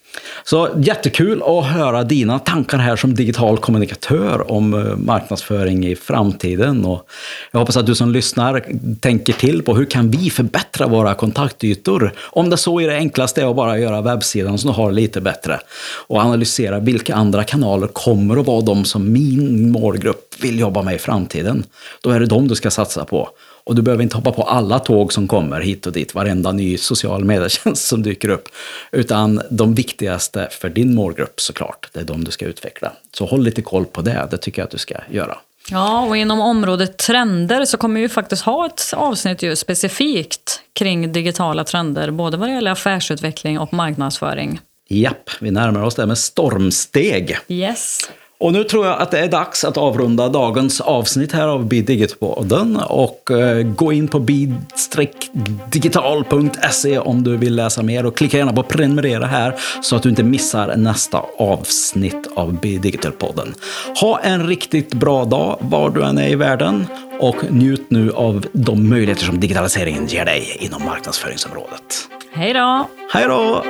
Så 0.44 0.68
jättekul 0.76 1.42
att 1.42 1.64
höra 1.64 2.04
dina 2.04 2.38
tankar 2.38 2.78
här 2.78 2.96
som 2.96 3.14
digital 3.14 3.58
kommunikatör 3.58 4.52
om 4.52 4.74
eh, 4.74 4.96
marknadsföring 4.96 5.86
i 5.86 5.96
framtiden. 5.96 6.84
Och 6.84 7.08
jag 7.50 7.60
hoppas 7.60 7.76
att 7.76 7.86
du 7.86 7.94
som 7.94 8.12
lyssnar 8.12 8.64
tänker 9.00 9.32
till 9.32 9.62
på 9.62 9.74
hur 9.74 9.84
kan 9.84 10.10
vi 10.10 10.30
förbättra 10.30 10.86
våra 10.86 11.14
kontaktytor? 11.14 12.12
Om 12.18 12.50
det 12.50 12.56
så 12.56 12.80
är 12.80 12.88
det 12.88 12.96
enklaste 12.96 13.42
är 13.42 13.50
att 13.50 13.56
bara 13.56 13.78
göra 13.78 14.00
webbsidan 14.00 14.58
som 14.58 14.70
du 14.70 14.76
har 14.76 14.92
lite 14.92 15.20
bättre. 15.20 15.60
Och 16.06 16.20
analysera 16.20 16.78
vilka 16.78 17.14
andra 17.14 17.44
kanaler 17.44 17.86
kommer 17.86 18.36
att 18.36 18.46
vara 18.46 18.60
de 18.60 18.84
som 18.84 19.12
min 19.12 19.70
målgrupp 19.72 20.34
vill 20.40 20.58
jobba 20.58 20.82
med 20.82 20.94
i 20.94 20.98
framtiden. 20.98 21.64
Då 22.00 22.10
är 22.10 22.20
det 22.20 22.26
de 22.26 22.48
du 22.48 22.54
ska 22.54 22.70
satsa 22.70 23.04
på. 23.04 23.28
Och 23.64 23.74
du 23.74 23.82
behöver 23.82 24.02
inte 24.02 24.16
hoppa 24.16 24.32
på 24.32 24.42
alla 24.42 24.78
tåg 24.78 25.12
som 25.12 25.28
kommer 25.28 25.60
hit 25.60 25.86
och 25.86 25.92
dit, 25.92 26.14
varenda 26.14 26.52
ny 26.52 26.78
social 26.78 27.24
medietjänst 27.24 27.86
som 27.86 28.02
dyker 28.02 28.28
upp. 28.28 28.48
Utan 28.92 29.42
de 29.50 29.74
viktigaste 29.74 30.48
för 30.50 30.68
din 30.68 30.94
målgrupp 30.94 31.40
såklart, 31.40 31.88
det 31.92 32.00
är 32.00 32.04
de 32.04 32.24
du 32.24 32.30
ska 32.30 32.44
utveckla. 32.44 32.92
Så 33.12 33.26
håll 33.26 33.42
lite 33.42 33.62
koll 33.62 33.84
på 33.84 34.02
det, 34.02 34.28
det 34.30 34.38
tycker 34.38 34.62
jag 34.62 34.64
att 34.66 34.72
du 34.72 34.78
ska 34.78 34.94
göra. 35.10 35.38
Ja, 35.70 36.06
och 36.06 36.16
inom 36.16 36.40
området 36.40 36.96
trender 36.96 37.64
så 37.64 37.76
kommer 37.76 38.00
vi 38.00 38.08
faktiskt 38.08 38.42
ha 38.42 38.66
ett 38.66 38.92
avsnitt 38.92 39.42
just 39.42 39.62
specifikt 39.62 40.60
kring 40.72 41.12
digitala 41.12 41.64
trender, 41.64 42.10
både 42.10 42.36
vad 42.36 42.48
det 42.48 42.52
gäller 42.52 42.70
affärsutveckling 42.70 43.58
och 43.58 43.72
marknadsföring. 43.72 44.60
Japp, 44.88 45.30
vi 45.40 45.50
närmar 45.50 45.82
oss 45.82 45.94
det 45.94 46.06
med 46.06 46.18
stormsteg. 46.18 47.38
Yes. 47.48 48.10
Och 48.40 48.52
nu 48.52 48.64
tror 48.64 48.86
jag 48.86 49.00
att 49.00 49.10
det 49.10 49.18
är 49.18 49.28
dags 49.28 49.64
att 49.64 49.76
avrunda 49.76 50.28
dagens 50.28 50.80
avsnitt 50.80 51.32
här 51.32 51.48
av 51.48 51.68
BeDigit-podden 51.68 52.82
och 52.88 53.30
eh, 53.30 53.62
gå 53.62 53.92
in 53.92 54.08
på 54.08 54.18
bid-digital.se 54.18 56.98
om 56.98 57.24
du 57.24 57.36
vill 57.36 57.54
läsa 57.54 57.82
mer 57.82 58.06
och 58.06 58.16
klicka 58.16 58.38
gärna 58.38 58.52
på 58.52 58.62
prenumerera 58.62 59.26
här 59.26 59.54
så 59.82 59.96
att 59.96 60.02
du 60.02 60.08
inte 60.08 60.22
missar 60.22 60.76
nästa 60.76 61.24
avsnitt 61.38 62.28
av 62.34 62.60
BeDigital-podden. 62.60 63.54
Ha 64.00 64.20
en 64.20 64.46
riktigt 64.46 64.94
bra 64.94 65.24
dag 65.24 65.58
var 65.60 65.90
du 65.90 66.04
än 66.04 66.18
är 66.18 66.28
i 66.28 66.34
världen 66.34 66.86
och 67.20 67.36
njut 67.50 67.90
nu 67.90 68.12
av 68.12 68.46
de 68.52 68.88
möjligheter 68.88 69.24
som 69.24 69.40
digitaliseringen 69.40 70.06
ger 70.06 70.24
dig 70.24 70.56
inom 70.60 70.84
marknadsföringsområdet. 70.84 72.08
Hej 72.32 72.54
då! 72.54 72.88
Hej 73.12 73.24
då! 73.28 73.64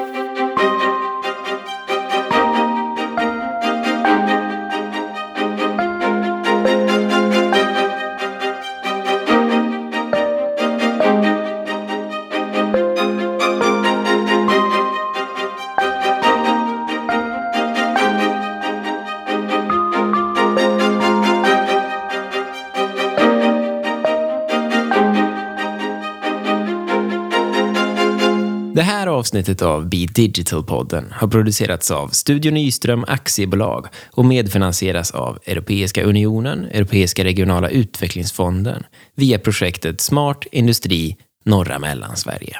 Avsnittet 29.18 29.62
av 29.62 29.88
Be 29.88 30.06
Digital-podden 30.06 31.12
har 31.12 31.28
producerats 31.28 31.90
av 31.90 32.08
Studio 32.08 32.52
Nyström 32.52 33.04
Aktiebolag 33.08 33.86
och 34.10 34.24
medfinansieras 34.24 35.10
av 35.10 35.38
Europeiska 35.46 36.02
unionen, 36.02 36.64
Europeiska 36.64 37.24
regionala 37.24 37.68
utvecklingsfonden 37.68 38.84
via 39.14 39.38
projektet 39.38 40.00
Smart 40.00 40.46
Industri 40.52 41.16
norra 41.44 41.78
Mellansverige. 41.78 42.56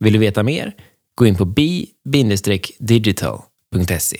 Vill 0.00 0.12
du 0.12 0.18
veta 0.18 0.42
mer? 0.42 0.72
Gå 1.14 1.26
in 1.26 1.36
på 1.36 1.44
bi-digital.se. 1.44 4.16